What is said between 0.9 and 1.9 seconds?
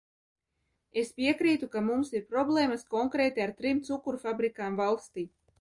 Es piekrītu, ka